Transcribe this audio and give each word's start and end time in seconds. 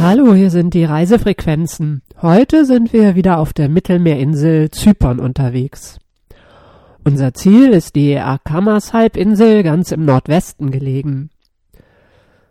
Hallo, 0.00 0.34
hier 0.34 0.50
sind 0.50 0.74
die 0.74 0.84
Reisefrequenzen. 0.84 2.02
Heute 2.20 2.64
sind 2.64 2.92
wir 2.92 3.14
wieder 3.14 3.38
auf 3.38 3.52
der 3.52 3.68
Mittelmeerinsel 3.68 4.70
Zypern 4.70 5.20
unterwegs. 5.20 5.98
Unser 7.04 7.32
Ziel 7.32 7.70
ist 7.70 7.94
die 7.94 8.18
Akamas-Halbinsel 8.18 9.62
ganz 9.62 9.92
im 9.92 10.04
Nordwesten 10.04 10.70
gelegen. 10.70 11.30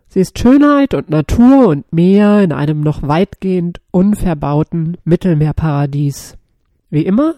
Sie 0.07 0.21
ist 0.21 0.39
Schönheit 0.39 0.93
und 0.93 1.09
Natur 1.09 1.67
und 1.67 1.91
Meer 1.91 2.41
in 2.41 2.53
einem 2.53 2.81
noch 2.81 3.01
weitgehend 3.01 3.81
unverbauten 3.91 4.97
Mittelmeerparadies. 5.03 6.37
Wie 6.89 7.05
immer 7.05 7.35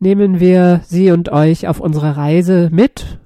nehmen 0.00 0.40
wir 0.40 0.80
Sie 0.84 1.12
und 1.12 1.30
euch 1.30 1.68
auf 1.68 1.78
unsere 1.78 2.16
Reise 2.16 2.68
mit 2.72 3.18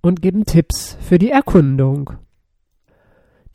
und 0.00 0.22
geben 0.22 0.46
Tipps 0.46 0.96
für 1.00 1.18
die 1.18 1.30
Erkundung. 1.30 2.14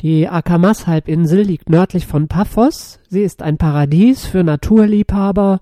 Die 0.02 0.30
Akamas-Halbinsel 0.30 1.42
liegt 1.42 1.70
nördlich 1.70 2.08
von 2.08 2.30
Paphos. 2.30 3.00
Sie 3.10 3.22
ist 3.22 3.42
ein 3.42 3.58
Paradies 3.58 4.26
für 4.26 4.46
Naturliebhaber 4.46 5.60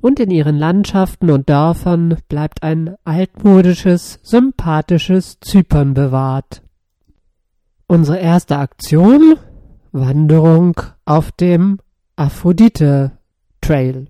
und 0.00 0.18
in 0.18 0.32
ihren 0.32 0.56
Landschaften 0.56 1.30
und 1.30 1.48
Dörfern 1.48 2.16
bleibt 2.28 2.64
ein 2.64 2.96
altmodisches, 3.04 4.18
sympathisches 4.24 5.38
Zypern 5.40 5.94
bewahrt. 5.94 6.62
Unsere 7.86 8.18
erste 8.18 8.58
Aktion 8.58 9.36
Wanderung 9.92 10.80
auf 11.04 11.30
dem 11.30 11.78
Aphrodite 12.16 13.12
Trail. 13.60 14.08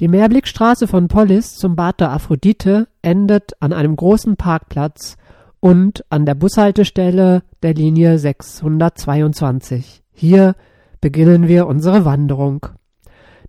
Die 0.00 0.08
Mehrblickstraße 0.08 0.88
von 0.88 1.08
Polis 1.08 1.56
zum 1.56 1.76
Bad 1.76 2.00
der 2.00 2.10
Aphrodite 2.10 2.88
endet 3.02 3.52
an 3.60 3.74
einem 3.74 3.96
großen 3.96 4.36
Parkplatz 4.36 5.18
und 5.60 6.04
an 6.08 6.26
der 6.26 6.34
Bushaltestelle 6.34 7.42
der 7.62 7.74
Linie 7.74 8.18
622. 8.18 10.02
Hier 10.12 10.54
beginnen 11.00 11.48
wir 11.48 11.66
unsere 11.66 12.04
Wanderung. 12.04 12.66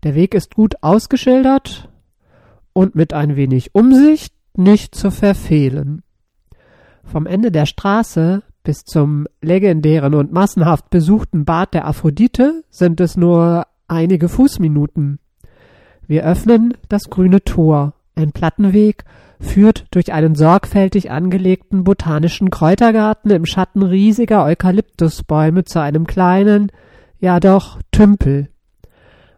Der 0.03 0.15
Weg 0.15 0.33
ist 0.33 0.55
gut 0.55 0.75
ausgeschildert 0.81 1.89
und 2.73 2.95
mit 2.95 3.13
ein 3.13 3.35
wenig 3.35 3.73
Umsicht 3.73 4.33
nicht 4.55 4.95
zu 4.95 5.11
verfehlen. 5.11 6.03
Vom 7.03 7.25
Ende 7.25 7.51
der 7.51 7.65
Straße 7.65 8.43
bis 8.63 8.83
zum 8.83 9.27
legendären 9.41 10.13
und 10.13 10.31
massenhaft 10.31 10.89
besuchten 10.89 11.45
Bad 11.45 11.73
der 11.73 11.87
Aphrodite 11.87 12.63
sind 12.69 13.01
es 13.01 13.17
nur 13.17 13.65
einige 13.87 14.29
Fußminuten. 14.29 15.19
Wir 16.07 16.25
öffnen 16.25 16.75
das 16.89 17.09
grüne 17.09 17.43
Tor, 17.43 17.93
ein 18.15 18.31
Plattenweg 18.31 19.03
führt 19.39 19.85
durch 19.91 20.13
einen 20.13 20.35
sorgfältig 20.35 21.11
angelegten 21.11 21.83
botanischen 21.83 22.49
Kräutergarten 22.49 23.31
im 23.31 23.45
Schatten 23.45 23.81
riesiger 23.81 24.45
Eukalyptusbäume 24.45 25.65
zu 25.65 25.81
einem 25.81 26.05
kleinen, 26.05 26.71
ja 27.19 27.39
doch 27.39 27.79
Tümpel. 27.91 28.49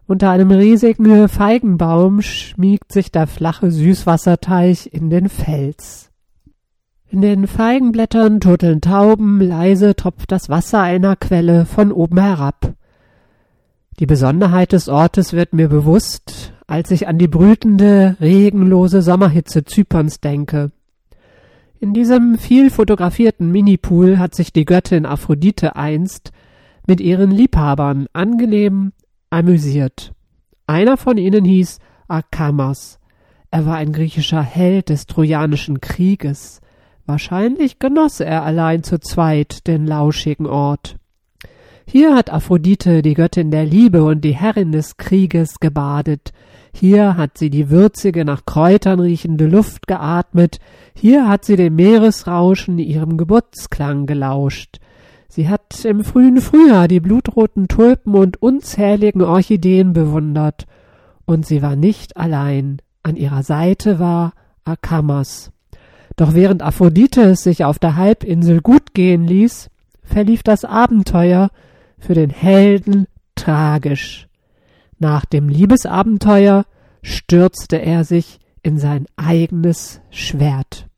Unter 0.06 0.30
einem 0.30 0.50
riesigen 0.50 1.28
Feigenbaum 1.28 2.20
schmiegt 2.20 2.92
sich 2.92 3.10
der 3.10 3.26
flache 3.26 3.70
Süßwasserteich 3.70 4.90
in 4.92 5.08
den 5.08 5.30
Fels. 5.30 6.10
In 7.08 7.22
den 7.22 7.46
Feigenblättern 7.46 8.40
turteln 8.40 8.80
Tauben, 8.80 9.40
leise 9.40 9.94
tropft 9.94 10.32
das 10.32 10.48
Wasser 10.50 10.80
einer 10.80 11.16
Quelle 11.16 11.64
von 11.64 11.92
oben 11.92 12.20
herab. 12.20 12.74
Die 14.00 14.06
Besonderheit 14.06 14.72
des 14.72 14.88
Ortes 14.88 15.32
wird 15.32 15.52
mir 15.52 15.68
bewusst, 15.68 16.53
als 16.66 16.90
ich 16.90 17.08
an 17.08 17.18
die 17.18 17.28
brütende, 17.28 18.16
regenlose 18.20 19.02
Sommerhitze 19.02 19.64
Zyperns 19.64 20.20
denke. 20.20 20.70
In 21.80 21.92
diesem 21.92 22.38
viel 22.38 22.70
fotografierten 22.70 23.50
Minipool 23.50 24.18
hat 24.18 24.34
sich 24.34 24.52
die 24.52 24.64
Göttin 24.64 25.04
Aphrodite 25.04 25.76
einst 25.76 26.32
mit 26.86 27.00
ihren 27.00 27.30
Liebhabern 27.30 28.06
angenehm 28.12 28.92
amüsiert. 29.30 30.12
Einer 30.66 30.96
von 30.96 31.18
ihnen 31.18 31.44
hieß 31.44 31.78
Akamas. 32.08 32.98
Er 33.50 33.66
war 33.66 33.76
ein 33.76 33.92
griechischer 33.92 34.42
Held 34.42 34.88
des 34.88 35.06
Trojanischen 35.06 35.80
Krieges. 35.80 36.60
Wahrscheinlich 37.06 37.78
genoss 37.78 38.20
er 38.20 38.44
allein 38.44 38.82
zu 38.82 38.98
zweit 38.98 39.66
den 39.66 39.86
lauschigen 39.86 40.46
Ort. 40.46 40.96
Hier 41.86 42.14
hat 42.14 42.32
Aphrodite, 42.32 43.02
die 43.02 43.14
Göttin 43.14 43.50
der 43.50 43.66
Liebe 43.66 44.04
und 44.04 44.22
die 44.24 44.34
Herrin 44.34 44.72
des 44.72 44.96
Krieges, 44.96 45.60
gebadet. 45.60 46.32
Hier 46.76 47.16
hat 47.16 47.38
sie 47.38 47.50
die 47.50 47.70
würzige, 47.70 48.24
nach 48.24 48.46
Kräutern 48.46 48.98
riechende 48.98 49.46
Luft 49.46 49.86
geatmet. 49.86 50.58
Hier 50.92 51.28
hat 51.28 51.44
sie 51.44 51.54
dem 51.54 51.76
Meeresrauschen 51.76 52.80
ihrem 52.80 53.16
Geburtsklang 53.16 54.06
gelauscht. 54.06 54.80
Sie 55.28 55.48
hat 55.48 55.84
im 55.84 56.02
frühen 56.02 56.40
Frühjahr 56.40 56.88
die 56.88 56.98
blutroten 56.98 57.68
Tulpen 57.68 58.16
und 58.16 58.42
unzähligen 58.42 59.22
Orchideen 59.22 59.92
bewundert. 59.92 60.66
Und 61.24 61.46
sie 61.46 61.62
war 61.62 61.76
nicht 61.76 62.16
allein. 62.16 62.78
An 63.04 63.14
ihrer 63.14 63.44
Seite 63.44 64.00
war 64.00 64.32
Akamas. 64.64 65.52
Doch 66.16 66.34
während 66.34 66.60
Aphrodite 66.60 67.22
es 67.22 67.44
sich 67.44 67.64
auf 67.64 67.78
der 67.78 67.94
Halbinsel 67.94 68.60
gut 68.60 68.94
gehen 68.94 69.28
ließ, 69.28 69.70
verlief 70.02 70.42
das 70.42 70.64
Abenteuer 70.64 71.50
für 72.00 72.14
den 72.14 72.30
Helden 72.30 73.06
tragisch. 73.36 74.26
Nach 75.04 75.26
dem 75.26 75.50
Liebesabenteuer 75.50 76.64
stürzte 77.02 77.76
er 77.76 78.04
sich 78.04 78.40
in 78.62 78.78
sein 78.78 79.04
eigenes 79.16 80.00
Schwert. 80.08 80.88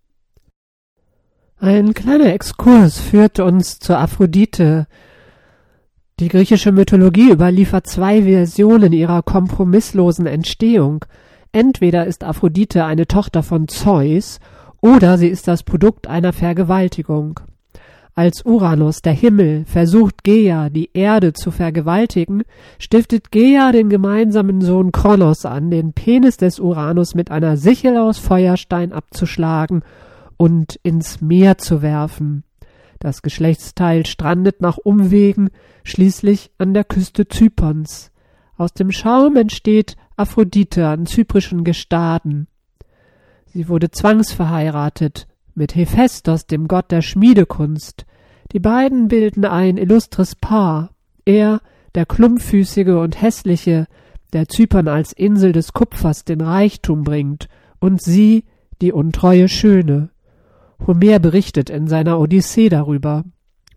Ein 1.59 1.93
kleiner 1.93 2.33
Exkurs 2.33 3.01
führt 3.01 3.41
uns 3.41 3.81
zur 3.81 3.99
Aphrodite. 3.99 4.87
Die 6.21 6.29
griechische 6.29 6.71
Mythologie 6.71 7.33
überliefert 7.33 7.89
zwei 7.89 8.23
Versionen 8.23 8.93
ihrer 8.93 9.23
kompromisslosen 9.23 10.29
Entstehung. 10.29 11.05
Entweder 11.51 12.07
ist 12.07 12.23
Aphrodite 12.23 12.85
eine 12.85 13.09
Tochter 13.09 13.43
von 13.43 13.67
Zeus 13.67 14.39
oder 14.81 15.19
sie 15.19 15.27
ist 15.27 15.49
das 15.49 15.65
Produkt 15.65 16.07
einer 16.07 16.33
Vergewaltigung. 16.33 17.41
Als 18.19 18.47
Uranus, 18.47 19.03
der 19.03 19.13
Himmel, 19.13 19.67
versucht 19.67 20.25
Gea, 20.25 20.71
die 20.71 20.89
Erde 20.95 21.35
zu 21.35 21.51
vergewaltigen, 21.51 22.45
stiftet 22.79 23.31
Gea 23.31 23.73
den 23.73 23.91
gemeinsamen 23.91 24.63
Sohn 24.63 24.91
Kronos 24.91 25.45
an, 25.45 25.71
den 25.71 25.93
Penis 25.93 26.39
des 26.39 26.59
Uranus 26.59 27.15
mit 27.15 27.31
einer 27.31 27.59
Sichel 27.59 27.99
aus 27.99 28.17
Feuerstein 28.17 28.95
abzuschlagen 28.95 29.83
und 30.39 30.81
ins 30.83 31.21
Meer 31.21 31.59
zu 31.59 31.83
werfen. 31.83 32.45
Das 33.01 33.21
Geschlechtsteil 33.21 34.07
strandet 34.07 34.63
nach 34.63 34.79
Umwegen 34.79 35.51
schließlich 35.85 36.51
an 36.57 36.73
der 36.73 36.85
Küste 36.85 37.29
Zyperns. 37.29 38.13
Aus 38.57 38.73
dem 38.73 38.93
Schaum 38.93 39.37
entsteht 39.37 39.95
Aphrodite 40.17 40.89
an 40.89 41.05
zyprischen 41.05 41.65
Gestaden. 41.65 42.47
Sie 43.45 43.69
wurde 43.69 43.91
zwangsverheiratet 43.91 45.27
mit 45.57 45.75
Hephaistos, 45.75 46.47
dem 46.47 46.69
Gott 46.69 46.91
der 46.91 47.03
Schmiedekunst. 47.03 48.07
Die 48.53 48.61
beiden 48.61 49.09
bilden 49.09 49.45
ein 49.45 49.77
illustres 49.77 50.35
Paar. 50.35 50.91
Er, 51.25 51.61
der 51.95 52.07
klumpfüßige 52.07 52.89
und 52.89 53.21
hässliche, 53.21 53.87
der 54.33 54.49
Zypern 54.49 54.89
als 54.89 55.13
Insel 55.13 55.53
des 55.53 55.73
Kupfers 55.73 56.25
den 56.25 56.41
Reichtum 56.41 57.03
bringt, 57.03 57.49
und 57.81 58.03
sie, 58.03 58.45
die 58.81 58.93
untreue 58.93 59.49
Schöne. 59.49 60.11
Homer 60.87 61.19
berichtet 61.19 61.71
in 61.71 61.89
seiner 61.89 62.19
Odyssee 62.19 62.69
darüber. 62.69 63.25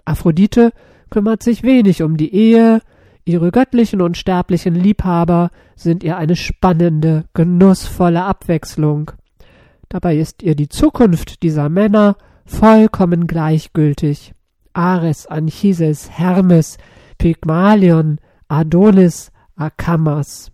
Aphrodite 0.05 0.71
kümmert 1.09 1.43
sich 1.43 1.63
wenig 1.63 2.03
um 2.03 2.17
die 2.17 2.33
Ehe, 2.33 2.81
ihre 3.25 3.51
göttlichen 3.51 4.01
und 4.01 4.17
sterblichen 4.17 4.75
Liebhaber 4.75 5.51
sind 5.75 6.03
ihr 6.03 6.17
eine 6.17 6.35
spannende, 6.35 7.25
genussvolle 7.33 8.23
Abwechslung. 8.23 9.11
Dabei 9.89 10.17
ist 10.17 10.43
ihr 10.43 10.55
die 10.55 10.69
Zukunft 10.69 11.41
dieser 11.41 11.67
Männer 11.67 12.15
vollkommen 12.45 13.25
gleichgültig. 13.25 14.33
Ares, 14.73 15.25
Anchises, 15.25 16.11
Hermes, 16.11 16.77
Pygmalion, 17.17 18.19
Adonis, 18.47 19.31
Akamas. 19.55 20.51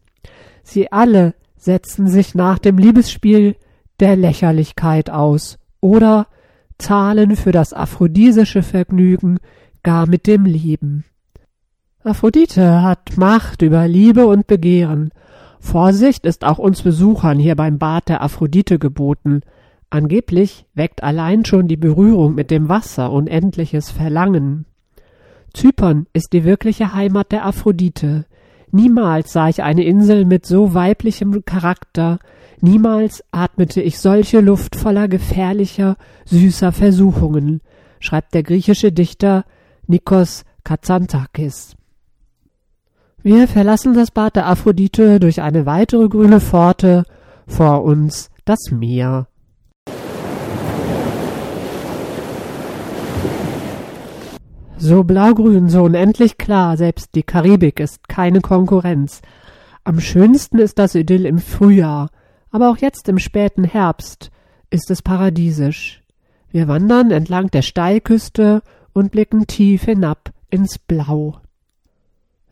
Sie 0.63 0.91
alle 0.91 1.35
setzen 1.57 2.07
sich 2.07 2.33
nach 2.33 2.59
dem 2.59 2.77
Liebesspiel 2.77 3.55
der 3.99 4.15
Lächerlichkeit 4.15 5.09
aus 5.09 5.57
oder 5.81 6.27
zahlen 6.77 7.35
für 7.35 7.51
das 7.51 7.73
aphrodisische 7.73 8.63
Vergnügen 8.63 9.37
gar 9.83 10.07
mit 10.07 10.27
dem 10.27 10.45
Leben. 10.45 11.05
Aphrodite 12.03 12.81
hat 12.83 13.17
Macht 13.17 13.61
über 13.61 13.87
Liebe 13.87 14.27
und 14.27 14.47
Begehren. 14.47 15.11
Vorsicht 15.65 16.25
ist 16.25 16.45
auch 16.45 16.57
uns 16.57 16.83
Besuchern 16.83 17.39
hier 17.39 17.55
beim 17.55 17.79
Bad 17.79 18.07
der 18.07 18.21
Aphrodite 18.21 18.79
geboten. 18.79 19.41
Angeblich 19.89 20.65
weckt 20.73 21.03
allein 21.03 21.43
schon 21.43 21.67
die 21.67 21.75
Berührung 21.75 22.35
mit 22.35 22.51
dem 22.51 22.69
Wasser 22.69 23.11
unendliches 23.11 23.91
Verlangen. 23.91 24.65
Zypern 25.53 26.05
ist 26.13 26.33
die 26.33 26.43
wirkliche 26.43 26.93
Heimat 26.93 27.31
der 27.31 27.45
Aphrodite. 27.45 28.25
Niemals 28.71 29.33
sah 29.33 29.49
ich 29.49 29.63
eine 29.63 29.83
Insel 29.83 30.25
mit 30.25 30.45
so 30.45 30.73
weiblichem 30.73 31.43
Charakter, 31.45 32.19
Niemals 32.61 33.23
atmete 33.31 33.81
ich 33.81 33.99
solche 33.99 34.39
Luft 34.39 34.75
voller 34.75 35.07
gefährlicher, 35.07 35.97
süßer 36.25 36.71
Versuchungen, 36.71 37.61
schreibt 37.99 38.33
der 38.33 38.43
griechische 38.43 38.91
Dichter 38.91 39.45
Nikos 39.87 40.45
Katsantakis. 40.63 41.75
Wir 43.25 43.47
verlassen 43.47 43.95
das 43.95 44.11
Bad 44.11 44.35
der 44.35 44.45
Aphrodite 44.45 45.19
durch 45.19 45.41
eine 45.41 45.65
weitere 45.65 46.09
grüne 46.09 46.39
Pforte, 46.39 47.05
vor 47.47 47.83
uns 47.83 48.29
das 48.45 48.69
Meer. 48.69 49.25
So 54.77 55.03
blaugrün, 55.03 55.69
so 55.69 55.81
unendlich 55.81 56.37
klar, 56.37 56.77
selbst 56.77 57.15
die 57.15 57.23
Karibik 57.23 57.79
ist 57.79 58.07
keine 58.07 58.41
Konkurrenz. 58.41 59.23
Am 59.83 59.99
schönsten 59.99 60.59
ist 60.59 60.77
das 60.77 60.93
Idyll 60.93 61.25
im 61.25 61.39
Frühjahr, 61.39 62.11
aber 62.51 62.69
auch 62.69 62.77
jetzt 62.77 63.09
im 63.09 63.17
späten 63.17 63.63
Herbst 63.63 64.29
ist 64.69 64.91
es 64.91 65.01
paradiesisch. 65.01 66.03
Wir 66.51 66.67
wandern 66.67 67.09
entlang 67.09 67.49
der 67.49 67.63
Steilküste 67.63 68.61
und 68.93 69.11
blicken 69.11 69.47
tief 69.47 69.85
hinab 69.85 70.31
ins 70.51 70.77
Blau. 70.77 71.39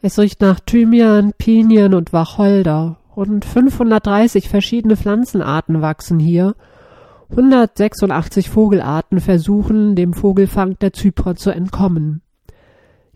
Es 0.06 0.20
riecht 0.20 0.42
nach 0.42 0.60
Thymian, 0.60 1.32
Pinien 1.38 1.94
und 1.94 2.12
Wacholder. 2.12 2.98
Rund 3.16 3.46
530 3.46 4.50
verschiedene 4.50 4.98
Pflanzenarten 4.98 5.82
wachsen 5.82 6.20
hier. 6.20 6.56
186 7.30 8.50
Vogelarten 8.50 9.22
versuchen, 9.22 9.96
dem 9.96 10.14
Vogelfang 10.14 10.78
der 10.80 10.92
Zyprer 10.92 11.38
zu 11.38 11.52
entkommen. 11.52 12.22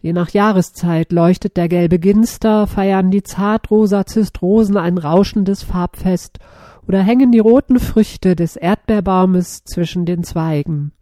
Je 0.02 0.14
nach 0.14 0.30
Jahreszeit 0.30 1.12
leuchtet 1.12 1.58
der 1.58 1.68
gelbe 1.68 2.00
Ginster, 2.00 2.68
feiern 2.68 3.12
die 3.12 3.24
zartrosa 3.24 4.06
Zistrosen 4.06 4.78
ein 4.78 4.98
rauschendes 4.98 5.64
Farbfest 5.64 6.40
oder 6.88 7.02
hängen 7.02 7.34
die 7.34 7.40
roten 7.40 7.82
Früchte 7.82 8.34
des 8.38 8.56
Erdbeerbaumes 8.56 9.66
zwischen 9.66 10.06
den 10.06 10.24
Zweigen. 10.24 10.94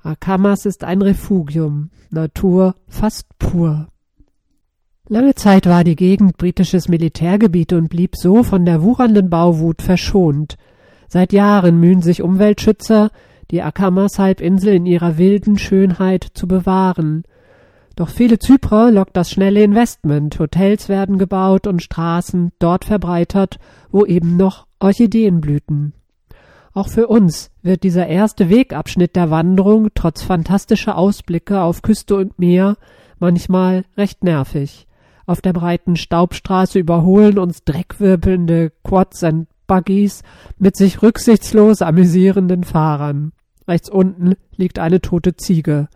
Akamas 0.00 0.64
ist 0.64 0.84
ein 0.84 1.02
Refugium, 1.02 1.90
Natur 2.10 2.76
fast 2.86 3.36
pur. 3.40 3.88
Lange 5.06 5.34
Zeit 5.34 5.66
war 5.66 5.84
die 5.84 5.96
Gegend 5.96 6.38
britisches 6.38 6.88
Militärgebiet 6.88 7.74
und 7.74 7.90
blieb 7.90 8.16
so 8.16 8.42
von 8.42 8.64
der 8.64 8.82
wuchernden 8.82 9.28
Bauwut 9.28 9.82
verschont. 9.82 10.56
Seit 11.08 11.34
Jahren 11.34 11.78
mühen 11.78 12.00
sich 12.00 12.22
Umweltschützer, 12.22 13.10
die 13.50 13.60
Akamas-Halbinsel 13.60 14.72
in 14.72 14.86
ihrer 14.86 15.18
wilden 15.18 15.58
Schönheit 15.58 16.26
zu 16.32 16.48
bewahren. 16.48 17.24
Doch 17.96 18.08
viele 18.08 18.38
Zyprer 18.38 18.90
lockt 18.90 19.14
das 19.14 19.30
schnelle 19.30 19.62
Investment. 19.62 20.38
Hotels 20.38 20.88
werden 20.88 21.18
gebaut 21.18 21.66
und 21.66 21.82
Straßen 21.82 22.52
dort 22.58 22.86
verbreitert, 22.86 23.58
wo 23.90 24.06
eben 24.06 24.38
noch 24.38 24.66
Orchideen 24.80 25.42
blühten. 25.42 25.92
Auch 26.72 26.88
für 26.88 27.08
uns 27.08 27.50
wird 27.60 27.82
dieser 27.82 28.06
erste 28.06 28.48
Wegabschnitt 28.48 29.16
der 29.16 29.30
Wanderung 29.30 29.88
trotz 29.94 30.22
fantastischer 30.22 30.96
Ausblicke 30.96 31.60
auf 31.60 31.82
Küste 31.82 32.16
und 32.16 32.38
Meer 32.38 32.78
manchmal 33.18 33.84
recht 33.98 34.24
nervig. 34.24 34.86
Auf 35.26 35.40
der 35.40 35.52
breiten 35.52 35.96
Staubstraße 35.96 36.78
überholen 36.78 37.38
uns 37.38 37.64
dreckwirbelnde 37.64 38.72
Quads 38.82 39.22
und 39.22 39.46
Buggies 39.66 40.22
mit 40.58 40.76
sich 40.76 41.02
rücksichtslos 41.02 41.80
amüsierenden 41.80 42.64
Fahrern. 42.64 43.32
Rechts 43.66 43.88
unten 43.88 44.34
liegt 44.56 44.78
eine 44.78 45.00
tote 45.00 45.36
Ziege, 45.36 45.88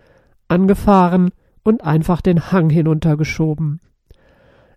angefahren 0.48 1.30
und 1.62 1.84
einfach 1.84 2.22
den 2.22 2.50
Hang 2.50 2.70
hinuntergeschoben. 2.70 3.80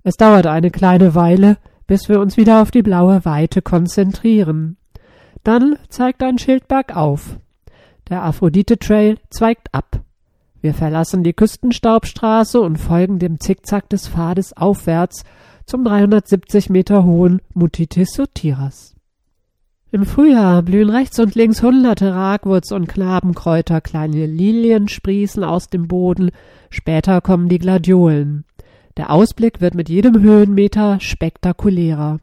Es 0.04 0.18
dauert 0.18 0.48
eine 0.48 0.72
kleine 0.72 1.16
Weile, 1.16 1.58
bis 1.88 2.10
wir 2.10 2.20
uns 2.20 2.36
wieder 2.36 2.62
auf 2.62 2.72
die 2.72 2.82
blaue 2.82 3.24
Weite 3.24 3.62
konzentrieren. 3.62 4.78
Dann 5.44 5.78
zeigt 5.90 6.22
ein 6.24 6.38
Schild 6.38 6.68
bergauf. 6.68 7.38
Der 8.10 8.24
Aphrodite 8.24 8.78
Trail 8.78 9.18
zweigt 9.30 9.74
ab. 9.74 10.02
Wir 10.62 10.76
verlassen 10.76 11.24
die 11.24 11.34
Küstenstaubstraße 11.34 12.62
und 12.62 12.78
folgen 12.78 13.18
dem 13.18 13.40
Zickzack 13.40 13.90
des 13.90 14.08
Pfades 14.08 14.56
aufwärts 14.56 15.24
zum 15.66 15.84
370 15.84 16.70
Meter 16.70 17.04
hohen 17.04 17.42
Mutitis 17.54 18.14
Sotiras. 18.14 18.96
Im 19.92 20.06
Frühjahr 20.06 20.62
blühen 20.62 20.90
rechts 20.90 21.20
und 21.20 21.36
links 21.36 21.64
hunderte 21.64 22.14
Ragwurz 22.14 22.72
und 22.72 22.88
Knabenkräuter, 22.88 23.82
kleine 23.82 24.26
Lilien 24.26 24.88
sprießen 24.88 25.44
aus 25.44 25.68
dem 25.68 25.88
Boden, 25.88 26.32
später 26.70 27.20
kommen 27.20 27.50
die 27.50 27.60
Gladiolen. 27.60 28.46
Der 28.98 29.12
Ausblick 29.12 29.62
wird 29.62 29.74
mit 29.74 29.90
jedem 29.90 30.22
Höhenmeter 30.22 31.00
spektakulärer. 31.00 32.20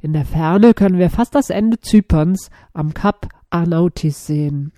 In 0.00 0.12
der 0.12 0.24
Ferne 0.24 0.72
können 0.72 0.98
wir 0.98 1.10
fast 1.10 1.34
das 1.34 1.50
Ende 1.50 1.80
Zyperns 1.80 2.50
am 2.72 2.94
Kap 2.94 3.28
Arnautis 3.50 4.26
sehen. 4.26 4.72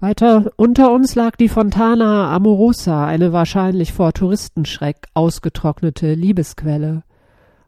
Weiter 0.00 0.52
unter 0.54 0.92
uns 0.92 1.16
lag 1.16 1.34
die 1.34 1.48
Fontana 1.48 2.32
Amorosa, 2.32 3.04
eine 3.04 3.32
wahrscheinlich 3.32 3.92
vor 3.92 4.12
Touristenschreck 4.12 5.08
ausgetrocknete 5.14 6.14
Liebesquelle. 6.14 7.02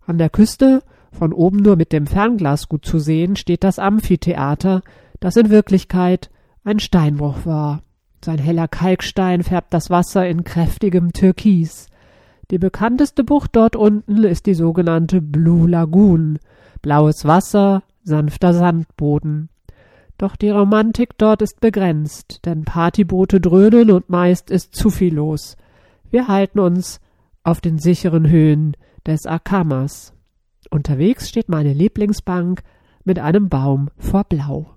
An 0.07 0.17
der 0.17 0.31
Küste, 0.31 0.85
von 1.11 1.33
oben 1.33 1.57
nur 1.57 1.75
mit 1.75 1.93
dem 1.93 2.07
Fernglas 2.07 2.69
gut 2.69 2.85
zu 2.85 3.01
sehen, 3.01 3.35
steht 3.35 3.65
das 3.65 3.81
Amphitheater, 3.81 4.83
das 5.19 5.37
in 5.37 5.51
Wirklichkeit 5.51 6.31
ein 6.63 6.79
Steinbruch 6.79 7.47
war. 7.47 7.83
Sein 8.25 8.39
heller 8.39 8.69
Kalkstein 8.69 9.43
färbt 9.43 9.75
das 9.75 9.91
Wasser 9.91 10.29
in 10.29 10.45
kräftigem 10.45 11.13
Türkis. 11.13 11.89
Die 12.53 12.59
bekannteste 12.59 13.25
Bucht 13.25 13.57
dort 13.57 13.75
unten 13.75 14.23
ist 14.23 14.47
die 14.47 14.55
sogenannte 14.55 15.21
Blue 15.21 15.69
Lagoon. 15.69 16.39
Blaues 16.81 17.25
Wasser, 17.25 17.83
sanfter 18.05 18.53
Sandboden. 18.53 19.50
Doch 20.21 20.37
die 20.37 20.51
Romantik 20.51 21.17
dort 21.17 21.41
ist 21.41 21.61
begrenzt, 21.63 22.45
denn 22.45 22.67
Partyboote 22.67 23.41
dröhnen 23.41 23.91
und 23.91 24.11
meist 24.11 24.51
ist 24.51 24.75
zu 24.77 24.91
viel 24.91 25.15
los. 25.15 25.57
Wir 26.11 26.29
halten 26.29 26.61
uns 26.61 27.01
auf 27.43 27.63
den 27.63 27.79
sicheren 27.79 28.29
Höhen 28.29 28.77
des 29.07 29.25
Akamas. 29.25 30.13
Unterwegs 30.69 31.31
steht 31.31 31.49
meine 31.49 31.73
Lieblingsbank 31.73 32.63
mit 33.03 33.19
einem 33.19 33.49
Baum 33.49 33.89
vor 33.97 34.25
Blau. 34.25 34.75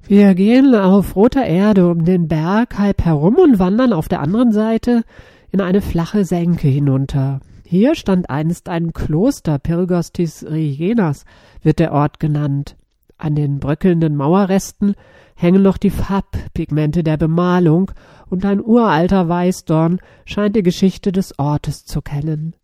Wir 0.00 0.34
gehen 0.34 0.74
auf 0.74 1.14
roter 1.14 1.44
Erde 1.44 1.88
um 1.88 2.04
den 2.04 2.26
Berg 2.26 2.80
halb 2.80 3.04
herum 3.04 3.36
und 3.36 3.60
wandern 3.60 3.92
auf 3.92 4.08
der 4.08 4.18
anderen 4.18 4.50
Seite 4.50 5.04
in 5.52 5.60
eine 5.60 5.80
flache 5.80 6.24
Senke 6.24 6.66
hinunter. 6.66 7.38
Hier 7.64 7.94
stand 7.94 8.30
einst 8.30 8.68
ein 8.68 8.92
Kloster, 8.92 9.60
Perigostis 9.60 10.44
Regenas 10.44 11.24
wird 11.62 11.78
der 11.78 11.92
Ort 11.92 12.18
genannt. 12.18 12.74
An 13.22 13.36
den 13.36 13.60
bröckelnden 13.60 14.16
Mauerresten 14.16 14.96
hängen 15.36 15.62
noch 15.62 15.76
die 15.76 15.90
Farbpigmente 15.90 17.04
der 17.04 17.16
Bemalung 17.16 17.92
und 18.28 18.44
ein 18.44 18.60
uralter 18.60 19.28
Weißdorn 19.28 20.00
scheint 20.24 20.56
die 20.56 20.64
Geschichte 20.64 21.12
des 21.12 21.38
Ortes 21.38 21.84
zu 21.84 22.02
kennen. 22.02 22.56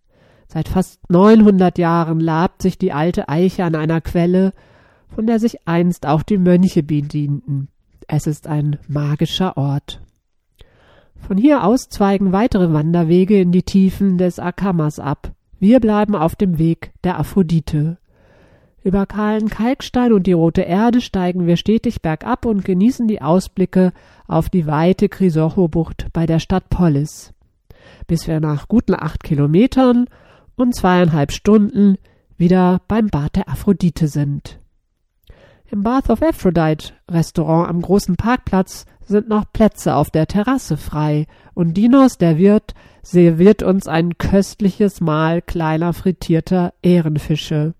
Seit 0.48 0.66
fast 0.66 1.08
900 1.12 1.78
Jahren 1.78 2.18
labt 2.18 2.62
sich 2.62 2.76
die 2.76 2.92
alte 2.92 3.28
Eiche 3.28 3.62
an 3.62 3.76
einer 3.76 4.00
Quelle, 4.00 4.52
von 5.14 5.28
der 5.28 5.38
sich 5.38 5.68
einst 5.68 6.06
auch 6.06 6.24
die 6.24 6.38
Mönche 6.38 6.82
bedienten. 6.82 7.68
Es 8.08 8.26
ist 8.26 8.48
ein 8.48 8.80
magischer 8.88 9.56
Ort. 9.56 10.00
Von 11.20 11.36
hier 11.36 11.62
aus 11.62 11.88
zweigen 11.88 12.32
weitere 12.32 12.72
Wanderwege 12.72 13.40
in 13.40 13.52
die 13.52 13.62
Tiefen 13.62 14.18
des 14.18 14.40
Akamas 14.40 14.98
ab. 14.98 15.30
Wir 15.60 15.78
bleiben 15.78 16.16
auf 16.16 16.34
dem 16.34 16.58
Weg 16.58 16.92
der 17.04 17.16
Aphrodite. 17.20 17.98
Über 18.88 19.04
kahlen 19.04 19.50
Kalkstein 19.50 20.14
und 20.14 20.26
die 20.26 20.32
rote 20.32 20.62
Erde 20.62 21.02
steigen 21.02 21.46
wir 21.46 21.58
stetig 21.58 22.00
bergab 22.00 22.46
und 22.46 22.64
genießen 22.64 23.06
die 23.06 23.20
Ausblicke 23.20 23.92
auf 24.26 24.48
die 24.48 24.66
weite 24.66 25.10
Chrysocho-Bucht 25.10 26.06
bei 26.14 26.24
der 26.24 26.38
Stadt 26.38 26.70
Polis. 26.70 27.34
Bis 28.06 28.26
wir 28.26 28.40
nach 28.40 28.66
guten 28.66 28.94
acht 28.94 29.22
Kilometern 29.22 30.06
und 30.56 30.74
zweieinhalb 30.74 31.32
Stunden 31.32 31.98
wieder 32.38 32.80
beim 32.88 33.08
Bad 33.08 33.36
der 33.36 33.50
Aphrodite 33.50 34.08
sind. 34.08 34.58
Im 35.70 35.82
Bath 35.82 36.08
of 36.08 36.22
Aphrodite 36.22 36.94
Restaurant 37.10 37.68
am 37.68 37.82
großen 37.82 38.16
Parkplatz 38.16 38.86
sind 39.04 39.28
noch 39.28 39.52
Plätze 39.52 39.96
auf 39.96 40.10
der 40.10 40.26
Terrasse 40.26 40.78
frei 40.78 41.26
und 41.52 41.74
Dinos, 41.74 42.16
der 42.16 42.38
Wirt, 42.38 42.72
serviert 43.02 43.62
uns 43.62 43.86
ein 43.86 44.16
köstliches 44.16 45.02
Mahl 45.02 45.42
kleiner 45.42 45.92
frittierter 45.92 46.72
Ehrenfische. 46.80 47.74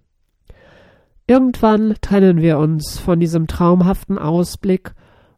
Irgendwann 1.29 1.95
trennen 2.01 2.41
wir 2.41 2.57
uns 2.57 2.99
von 2.99 3.21
diesem 3.21 3.49
traumhaften 3.49 4.17
Ausblick 4.17 4.95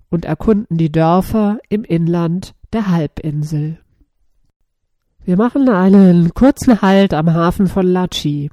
und 0.08 0.24
erkunden 0.24 0.78
die 0.78 0.92
Dörfer 0.92 1.58
im 1.68 1.82
Inland 1.82 2.54
der 2.72 2.92
Halbinsel. 2.92 3.78
Wir 5.24 5.36
machen 5.36 5.68
einen 5.68 6.32
kurzen 6.32 6.80
Halt 6.80 7.12
am 7.12 7.34
Hafen 7.34 7.66
von 7.66 7.88
Lachi. 7.88 8.52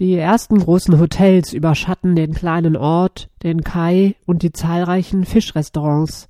Die 0.00 0.16
ersten 0.16 0.58
großen 0.58 0.98
Hotels 0.98 1.52
überschatten 1.52 2.16
den 2.16 2.34
kleinen 2.34 2.76
Ort, 2.76 3.30
den 3.44 3.62
Kai 3.62 4.16
und 4.26 4.42
die 4.42 4.50
zahlreichen 4.50 5.26
Fischrestaurants. 5.26 6.28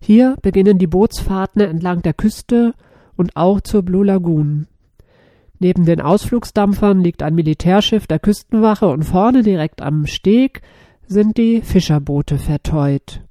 Hier 0.00 0.36
beginnen 0.40 0.78
die 0.78 0.86
Bootsfahrten 0.86 1.62
entlang 1.62 2.02
der 2.02 2.14
Küste 2.14 2.74
und 3.16 3.34
auch 3.34 3.60
zur 3.60 3.82
Blue 3.82 4.06
Lagoon. 4.06 4.68
Neben 5.60 5.84
den 5.84 6.00
Ausflugsdampfern 6.00 7.00
liegt 7.00 7.22
ein 7.22 7.34
Militärschiff 7.34 8.06
der 8.06 8.18
Küstenwache 8.18 8.86
und 8.88 9.02
vorne 9.02 9.42
direkt 9.42 9.82
am 9.82 10.06
Steg 10.06 10.62
sind 11.06 11.36
die 11.36 11.62
Fischerboote 11.62 12.38
verteut. 12.38 13.22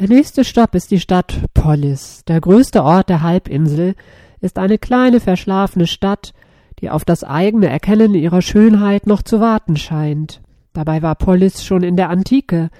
Der 0.00 0.08
nächste 0.08 0.44
Stopp 0.44 0.74
ist 0.74 0.90
die 0.90 1.00
Stadt 1.00 1.42
Polis, 1.52 2.24
der 2.26 2.40
größte 2.40 2.82
Ort 2.82 3.10
der 3.10 3.22
Halbinsel, 3.22 3.94
ist 4.40 4.58
eine 4.58 4.78
kleine 4.78 5.20
verschlafene 5.20 5.86
Stadt, 5.86 6.32
die 6.80 6.88
auf 6.88 7.04
das 7.04 7.22
eigene 7.22 7.68
Erkennen 7.68 8.14
ihrer 8.14 8.40
Schönheit 8.40 9.06
noch 9.06 9.22
zu 9.22 9.40
warten 9.40 9.76
scheint. 9.76 10.40
Dabei 10.72 11.02
war 11.02 11.14
Polis 11.16 11.64
schon 11.64 11.82
in 11.82 11.96
der 11.96 12.08
Antike 12.08 12.70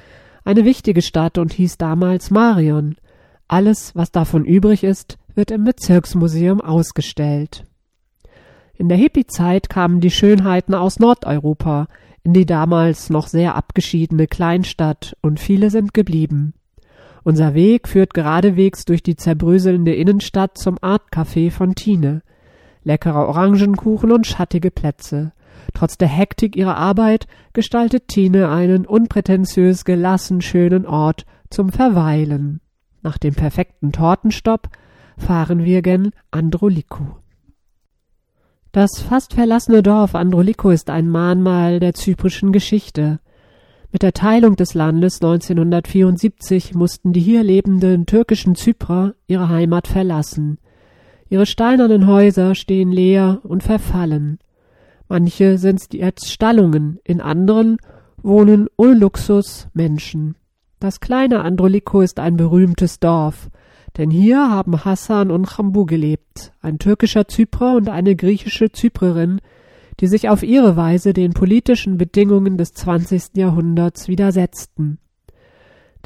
eine 0.45 0.65
wichtige 0.65 1.03
Stadt 1.03 1.37
und 1.37 1.53
hieß 1.53 1.77
damals 1.77 2.31
Marion. 2.31 2.97
Alles, 3.47 3.95
was 3.95 4.11
davon 4.11 4.45
übrig 4.45 4.83
ist, 4.83 5.19
wird 5.35 5.51
im 5.51 5.65
Bezirksmuseum 5.65 6.61
ausgestellt. 6.61 7.65
In 8.83 8.89
der 8.89 8.99
Hippie-Zeit 8.99 9.69
kamen 9.69 10.01
die 10.01 10.11
Schönheiten 10.11 10.75
aus 10.75 10.99
Nordeuropa 10.99 11.87
in 12.25 12.33
die 12.33 12.47
damals 12.47 13.11
noch 13.11 13.29
sehr 13.29 13.55
abgeschiedene 13.55 14.27
Kleinstadt 14.27 15.17
und 15.23 15.39
viele 15.39 15.71
sind 15.71 15.95
geblieben. 15.95 16.55
Unser 17.23 17.55
Weg 17.55 17.87
führt 17.87 18.13
geradewegs 18.13 18.85
durch 18.85 19.05
die 19.05 19.15
zerbröselnde 19.15 19.95
Innenstadt 19.95 20.59
zum 20.59 20.79
Artcafé 20.79 21.53
von 21.53 21.77
Tine. 21.77 22.23
Leckerer 22.83 23.29
Orangenkuchen 23.29 24.11
und 24.11 24.27
schattige 24.27 24.73
Plätze. 24.73 25.31
Trotz 25.75 25.97
der 25.97 26.09
Hektik 26.09 26.57
ihrer 26.57 26.77
Arbeit 26.77 27.29
gestaltet 27.53 28.09
Tine 28.09 28.49
einen 28.49 28.85
unprätentiös 28.85 29.85
gelassen 29.85 30.41
schönen 30.41 30.87
Ort 30.87 31.25
zum 31.51 31.69
Verweilen. 31.69 32.61
Nach 33.01 33.17
dem 33.17 33.37
perfekten 33.37 33.93
Tortenstopp 33.93 34.71
fahren 35.17 35.65
wir 35.65 35.83
gen 35.83 36.11
Androliko. 36.33 37.22
Das 38.73 39.03
fast 39.03 39.35
verlassene 39.35 39.83
Dorf 39.83 40.15
Androliko 40.15 40.71
ist 40.71 40.89
ein 40.89 41.07
Mahnmal 41.07 41.79
der 41.79 41.93
zyprischen 41.93 42.53
Geschichte. 42.53 43.21
Mit 43.93 44.03
der 44.03 44.15
Teilung 44.15 44.57
des 44.57 44.73
Landes 44.73 45.17
1974 45.17 46.75
mussten 46.75 47.13
die 47.13 47.21
hier 47.21 47.43
lebenden 47.43 48.07
türkischen 48.07 48.55
Zyprer 48.55 49.13
ihre 49.27 49.51
Heimat 49.51 49.89
verlassen. 49.89 50.57
Ihre 51.29 51.45
steinernen 51.45 52.07
Häuser 52.07 52.55
stehen 52.55 52.91
leer 52.91 53.41
und 53.43 53.63
verfallen. 53.63 54.39
Manche 55.07 55.59
sind 55.59 55.93
jetzt 55.93 56.33
Stallungen, 56.33 56.99
in 57.05 57.21
anderen 57.21 57.77
wohnen 58.23 58.69
ohne 58.79 58.95
Luxus 58.95 59.69
Menschen. 59.75 60.35
Das 60.81 61.01
kleine 61.01 61.43
Androliko 61.43 62.01
ist 62.01 62.19
ein 62.19 62.39
berühmtes 62.39 63.01
Dorf, 63.01 63.51
denn 63.97 64.11
hier 64.11 64.51
haben 64.51 64.85
Hassan 64.85 65.31
und 65.31 65.47
Chambu 65.47 65.85
gelebt, 65.85 66.53
ein 66.61 66.79
türkischer 66.79 67.29
Zyprer 67.29 67.77
und 67.77 67.89
eine 67.89 68.17
griechische 68.17 68.73
Zyprerin, 68.73 69.41
die 70.01 70.07
sich 70.07 70.29
auf 70.29 70.43
ihre 70.43 70.77
Weise 70.77 71.13
den 71.13 71.33
politischen 71.33 71.99
Bedingungen 71.99 72.57
des 72.57 72.73
20. 72.73 73.37
Jahrhunderts 73.37 74.09
widersetzten. 74.09 74.99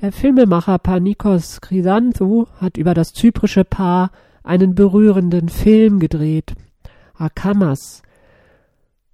Der 0.01 0.13
Filmemacher 0.13 0.79
Panikos 0.79 1.61
Chrysanthou 1.61 2.47
hat 2.61 2.77
über 2.77 2.93
das 2.93 3.13
zyprische 3.13 3.65
Paar 3.65 4.11
einen 4.43 4.75
berührenden 4.75 5.49
Film 5.49 6.01
gedreht. 6.01 6.55
Akamas. 7.15 8.03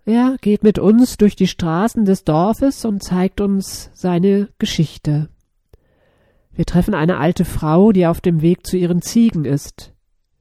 Er 0.04 0.36
geht 0.40 0.64
mit 0.64 0.80
uns 0.80 1.16
durch 1.16 1.36
die 1.36 1.46
Straßen 1.46 2.04
des 2.04 2.24
Dorfes 2.24 2.84
und 2.84 3.04
zeigt 3.04 3.40
uns 3.40 3.90
seine 3.94 4.48
Geschichte. 4.58 5.28
Wir 6.54 6.66
treffen 6.66 6.94
eine 6.94 7.18
alte 7.18 7.44
Frau, 7.44 7.92
die 7.92 8.06
auf 8.06 8.20
dem 8.20 8.42
Weg 8.42 8.66
zu 8.66 8.76
ihren 8.76 9.02
Ziegen 9.02 9.44
ist. 9.44 9.92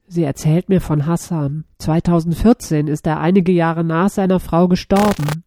Sie 0.06 0.24
erzählt 0.24 0.68
mir 0.68 0.80
von 0.80 1.06
Hassan. 1.06 1.64
2014 1.78 2.86
ist 2.86 3.06
er 3.06 3.20
einige 3.20 3.52
Jahre 3.52 3.82
nach 3.82 4.10
seiner 4.10 4.40
Frau 4.40 4.68
gestorben. 4.68 5.44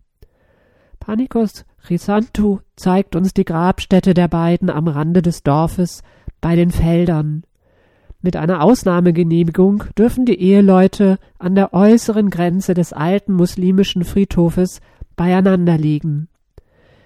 Panikos 0.99 1.65
Chrysanthou 1.83 2.61
zeigt 2.75 3.15
uns 3.15 3.35
die 3.35 3.45
Grabstätte 3.45 4.15
der 4.15 4.27
beiden 4.27 4.71
am 4.71 4.87
Rande 4.87 5.21
des 5.21 5.43
Dorfes 5.43 6.01
bei 6.41 6.55
den 6.55 6.71
Feldern. 6.71 7.43
Mit 8.21 8.35
einer 8.35 8.63
Ausnahmegenehmigung 8.63 9.83
dürfen 9.95 10.25
die 10.25 10.39
Eheleute 10.41 11.19
an 11.37 11.53
der 11.53 11.75
äußeren 11.75 12.31
Grenze 12.31 12.73
des 12.73 12.91
alten 12.91 13.33
muslimischen 13.33 14.03
Friedhofes 14.03 14.81
beieinander 15.15 15.77
liegen. 15.77 16.27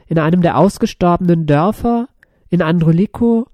In 0.07 0.17
einem 0.17 0.41
der 0.41 0.57
ausgestorbenen 0.57 1.45
Dörfer 1.45 2.07
in 2.49 2.61
Androliko 2.61 3.47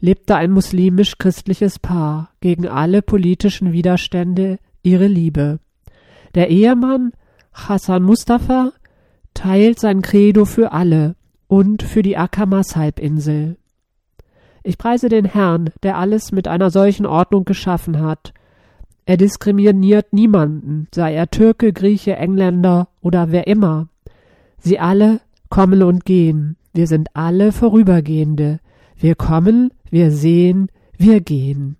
lebte 0.00 0.36
ein 0.36 0.50
muslimisch-christliches 0.52 1.78
Paar 1.78 2.30
gegen 2.40 2.68
alle 2.68 3.02
politischen 3.02 3.72
Widerstände 3.72 4.58
ihre 4.82 5.06
Liebe. 5.06 5.60
Der 6.34 6.48
Ehemann 6.50 7.12
Hassan 7.52 8.02
Mustafa 8.02 8.72
teilt 9.34 9.80
sein 9.80 10.02
Credo 10.02 10.44
für 10.44 10.72
alle 10.72 11.16
und 11.46 11.82
für 11.82 12.02
die 12.02 12.16
Akamas-Halbinsel. 12.16 13.56
Ich 14.62 14.78
preise 14.78 15.08
den 15.08 15.24
Herrn, 15.24 15.70
der 15.82 15.96
alles 15.96 16.32
mit 16.32 16.46
einer 16.46 16.70
solchen 16.70 17.06
Ordnung 17.06 17.44
geschaffen 17.44 18.00
hat. 18.00 18.34
Er 19.06 19.16
diskriminiert 19.16 20.12
niemanden, 20.12 20.88
sei 20.94 21.14
er 21.14 21.30
Türke, 21.30 21.72
Grieche, 21.72 22.16
Engländer 22.16 22.88
oder 23.00 23.32
wer 23.32 23.46
immer. 23.46 23.88
Sie 24.58 24.78
alle 24.78 25.20
kommen 25.48 25.82
und 25.82 26.04
gehen, 26.04 26.56
wir 26.78 26.86
sind 26.86 27.08
alle 27.14 27.50
Vorübergehende. 27.50 28.60
Wir 28.96 29.16
kommen, 29.16 29.72
wir 29.90 30.12
sehen, 30.12 30.68
wir 30.96 31.20
gehen. 31.20 31.76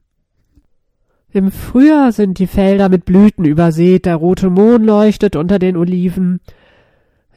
Im 1.31 1.53
Frühjahr 1.53 2.11
sind 2.11 2.41
die 2.41 2.49
Felder 2.49 2.89
mit 2.89 3.05
Blüten 3.05 3.45
übersät, 3.45 4.07
der 4.07 4.17
rote 4.17 4.51
Mohn 4.51 4.83
leuchtet 4.83 5.37
unter 5.37 5.61
den 5.61 5.77
Oliven. 5.77 6.41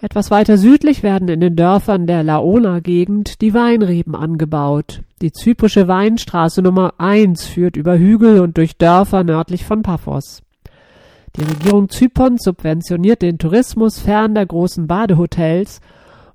Etwas 0.01 0.31
weiter 0.31 0.57
südlich 0.57 1.03
werden 1.03 1.27
in 1.27 1.39
den 1.39 1.55
Dörfern 1.55 2.07
der 2.07 2.23
Laona-Gegend 2.23 3.41
die 3.41 3.53
Weinreben 3.53 4.15
angebaut. 4.15 5.01
Die 5.21 5.31
zyprische 5.31 5.87
Weinstraße 5.87 6.63
Nummer 6.63 6.95
1 6.97 7.45
führt 7.45 7.77
über 7.77 7.95
Hügel 7.95 8.39
und 8.39 8.57
durch 8.57 8.75
Dörfer 8.75 9.23
nördlich 9.23 9.65
von 9.65 9.83
Paphos. 9.83 10.41
Die 11.35 11.43
Regierung 11.43 11.89
Zyperns 11.89 12.41
subventioniert 12.43 13.21
den 13.21 13.37
Tourismus 13.37 13.99
fern 13.99 14.33
der 14.33 14.47
großen 14.47 14.87
Badehotels 14.87 15.79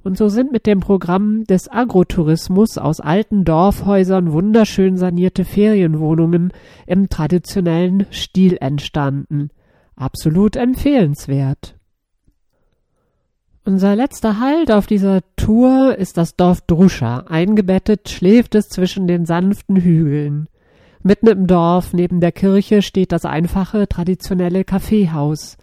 und 0.06 0.16
so 0.16 0.28
sind 0.28 0.52
mit 0.52 0.66
dem 0.66 0.78
Programm 0.78 1.42
des 1.44 1.68
Agrotourismus 1.68 2.78
aus 2.78 3.00
alten 3.00 3.44
Dorfhäusern 3.44 4.32
wunderschön 4.32 4.96
sanierte 4.96 5.44
Ferienwohnungen 5.44 6.52
im 6.86 7.08
traditionellen 7.08 8.06
Stil 8.12 8.56
entstanden. 8.60 9.50
Absolut 9.96 10.54
empfehlenswert. 10.54 11.74
Unser 13.64 13.96
letzter 13.96 14.38
Halt 14.38 14.70
auf 14.70 14.86
dieser 14.86 15.22
Tour 15.34 15.96
ist 15.98 16.16
das 16.18 16.36
Dorf 16.36 16.60
Druscha. 16.60 17.24
Eingebettet 17.28 18.08
schläft 18.08 18.54
es 18.54 18.68
zwischen 18.68 19.08
den 19.08 19.26
sanften 19.26 19.74
Hügeln. 19.74 20.48
Mitten 21.02 21.26
im 21.26 21.48
Dorf, 21.48 21.92
neben 21.92 22.20
der 22.20 22.30
Kirche, 22.30 22.82
steht 22.82 23.10
das 23.10 23.24
einfache, 23.24 23.88
traditionelle 23.88 24.62
Kaffeehaus. 24.62 25.56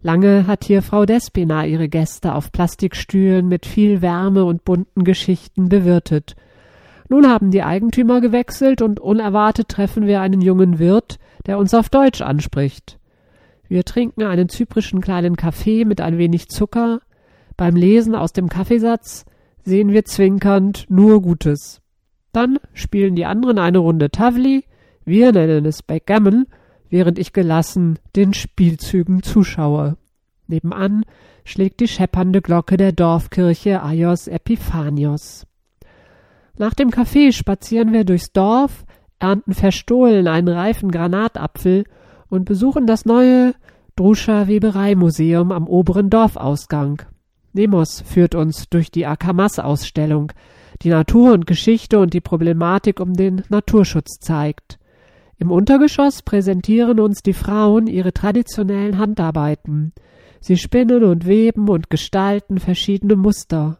Lange 0.00 0.46
hat 0.46 0.64
hier 0.64 0.82
Frau 0.82 1.06
Despina 1.06 1.66
ihre 1.66 1.88
Gäste 1.88 2.34
auf 2.34 2.52
Plastikstühlen 2.52 3.48
mit 3.48 3.66
viel 3.66 4.00
Wärme 4.00 4.44
und 4.44 4.64
bunten 4.64 5.02
Geschichten 5.02 5.68
bewirtet. 5.68 6.36
Nun 7.08 7.26
haben 7.26 7.50
die 7.50 7.62
Eigentümer 7.62 8.20
gewechselt 8.20 8.80
und 8.80 9.00
unerwartet 9.00 9.68
treffen 9.68 10.06
wir 10.06 10.20
einen 10.20 10.40
jungen 10.40 10.78
Wirt, 10.78 11.18
der 11.46 11.58
uns 11.58 11.74
auf 11.74 11.88
Deutsch 11.88 12.20
anspricht. 12.20 12.98
Wir 13.66 13.84
trinken 13.84 14.22
einen 14.22 14.48
zyprischen 14.48 15.00
kleinen 15.00 15.36
Kaffee 15.36 15.84
mit 15.84 16.00
ein 16.00 16.16
wenig 16.16 16.48
Zucker. 16.48 17.00
Beim 17.56 17.74
Lesen 17.74 18.14
aus 18.14 18.32
dem 18.32 18.48
Kaffeesatz 18.48 19.24
sehen 19.64 19.90
wir 19.90 20.04
zwinkernd 20.04 20.86
nur 20.88 21.20
Gutes. 21.22 21.80
Dann 22.32 22.58
spielen 22.72 23.16
die 23.16 23.24
anderen 23.24 23.58
eine 23.58 23.78
Runde 23.78 24.10
Tavli, 24.10 24.64
wir 25.04 25.32
nennen 25.32 25.64
es 25.64 25.82
Backgammon 25.82 26.46
während 26.90 27.18
ich 27.18 27.32
gelassen 27.32 27.98
den 28.16 28.34
Spielzügen 28.34 29.22
zuschaue. 29.22 29.96
Nebenan 30.46 31.04
schlägt 31.44 31.80
die 31.80 31.88
scheppernde 31.88 32.40
Glocke 32.40 32.76
der 32.76 32.92
Dorfkirche 32.92 33.82
Aios 33.82 34.28
Epiphanios. 34.28 35.46
Nach 36.56 36.74
dem 36.74 36.90
Kaffee 36.90 37.32
spazieren 37.32 37.92
wir 37.92 38.04
durchs 38.04 38.32
Dorf, 38.32 38.84
ernten 39.18 39.54
verstohlen 39.54 40.26
einen 40.26 40.48
reifen 40.48 40.90
Granatapfel 40.90 41.84
und 42.28 42.44
besuchen 42.44 42.86
das 42.86 43.04
neue 43.04 43.54
Druscha 43.96 44.48
Webereimuseum 44.48 45.52
am 45.52 45.66
oberen 45.66 46.10
Dorfausgang. 46.10 47.02
Nemos 47.52 48.00
führt 48.02 48.34
uns 48.34 48.68
durch 48.68 48.90
die 48.90 49.06
Akamas-Ausstellung, 49.06 50.32
die 50.82 50.90
Natur 50.90 51.32
und 51.32 51.46
Geschichte 51.46 51.98
und 51.98 52.14
die 52.14 52.20
Problematik 52.20 53.00
um 53.00 53.14
den 53.14 53.42
Naturschutz 53.48 54.20
zeigt. 54.20 54.78
Im 55.40 55.52
Untergeschoss 55.52 56.22
präsentieren 56.22 56.98
uns 56.98 57.22
die 57.22 57.32
Frauen 57.32 57.86
ihre 57.86 58.12
traditionellen 58.12 58.98
Handarbeiten. 58.98 59.92
Sie 60.40 60.56
spinnen 60.56 61.04
und 61.04 61.26
weben 61.26 61.68
und 61.68 61.90
gestalten 61.90 62.58
verschiedene 62.58 63.14
Muster. 63.14 63.78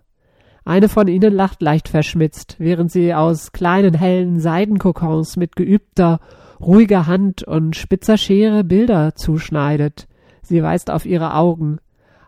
Eine 0.65 0.89
von 0.89 1.09
ihnen 1.09 1.33
lacht 1.33 1.61
leicht 1.61 1.89
verschmitzt, 1.89 2.57
während 2.59 2.93
sie 2.93 3.13
aus 3.13 3.53
kleinen 3.53 3.95
hellen 3.95 4.39
Seidenkokons 4.39 5.37
mit 5.37 5.57
geübter, 5.57 6.21
ruhiger 6.61 7.07
Hand 7.07 7.43
und 7.43 7.75
spitzer 7.75 8.19
Schere 8.19 8.63
Bilder 8.63 9.15
zuschneidet. 9.17 10.07
Sie 10.43 10.63
weist 10.63 10.91
auf 10.91 11.07
ihre 11.07 11.35
Augen. 11.35 11.79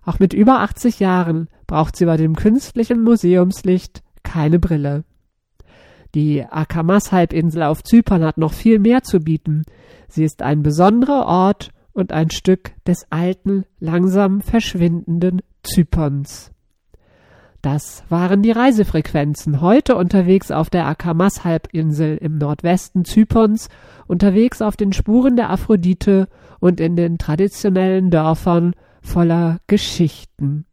Auch 0.05 0.19
mit 0.19 0.33
über 0.33 0.61
80 0.61 0.99
Jahren 0.99 1.49
braucht 1.69 1.97
sie 1.97 2.07
bei 2.07 2.17
dem 2.17 2.35
künstlichen 2.35 3.03
Museumslicht 3.03 4.03
keine 4.25 4.59
Brille. 4.59 5.05
Die 6.14 6.45
Akamas-Halbinsel 6.45 7.62
auf 7.62 7.85
Zypern 7.85 8.25
hat 8.25 8.38
noch 8.38 8.52
viel 8.52 8.79
mehr 8.79 9.02
zu 9.02 9.21
bieten. 9.21 9.62
Sie 10.09 10.25
ist 10.25 10.43
ein 10.43 10.62
besonderer 10.62 11.26
Ort 11.26 11.71
und 11.93 12.12
ein 12.12 12.31
Stück 12.31 12.73
des 12.87 13.07
alten, 13.11 13.64
langsam 13.79 14.40
verschwindenden 14.40 15.43
Zyperns. 15.62 16.50
Das 17.62 18.05
waren 18.09 18.43
die 18.43 18.52
Reisefrequenzen. 18.52 19.61
Heute 19.61 19.95
unterwegs 19.95 20.50
auf 20.50 20.71
der 20.71 20.87
Akamas-Halbinsel 20.87 22.17
im 22.17 22.38
Nordwesten 22.38 23.05
Zyperns, 23.05 23.69
unterwegs 24.07 24.62
auf 24.62 24.76
den 24.76 24.95
Spuren 24.95 25.37
der 25.37 25.50
Aphrodite 25.50 26.29
und 26.59 26.81
in 26.81 26.97
den 26.97 27.19
traditionellen 27.19 28.11
Dörfern 28.11 28.73
voller 29.02 29.61
Geschichten. 29.67 30.64